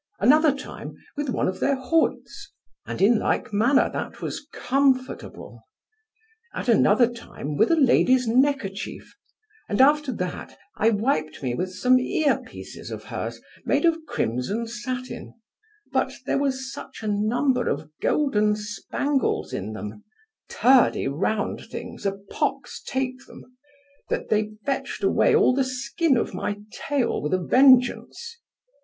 Another 0.19 0.51
time 0.51 0.95
with 1.15 1.29
one 1.29 1.47
of 1.47 1.59
their 1.59 1.75
hoods, 1.75 2.51
and 2.87 3.03
in 3.03 3.19
like 3.19 3.53
manner 3.53 3.87
that 3.93 4.19
was 4.19 4.47
comfortable. 4.51 5.61
At 6.55 6.67
another 6.67 7.05
time 7.07 7.55
with 7.55 7.69
a 7.69 7.75
lady's 7.75 8.27
neckerchief, 8.27 9.15
and 9.69 9.79
after 9.79 10.11
that 10.13 10.57
I 10.75 10.89
wiped 10.89 11.43
me 11.43 11.53
with 11.53 11.75
some 11.75 11.99
ear 11.99 12.39
pieces 12.43 12.89
of 12.89 13.03
hers 13.03 13.41
made 13.63 13.85
of 13.85 14.07
crimson 14.07 14.65
satin, 14.65 15.35
but 15.91 16.11
there 16.25 16.39
was 16.39 16.73
such 16.73 17.03
a 17.03 17.07
number 17.07 17.69
of 17.69 17.91
golden 18.01 18.55
spangles 18.55 19.53
in 19.53 19.73
them 19.73 20.03
(turdy 20.49 21.07
round 21.07 21.61
things, 21.69 22.07
a 22.07 22.13
pox 22.31 22.81
take 22.83 23.23
them) 23.27 23.55
that 24.09 24.29
they 24.29 24.53
fetched 24.65 25.03
away 25.03 25.35
all 25.35 25.53
the 25.53 25.63
skin 25.63 26.17
of 26.17 26.33
my 26.33 26.57
tail 26.89 27.21
with 27.21 27.35
a 27.35 27.39
vengeance. 27.45 28.39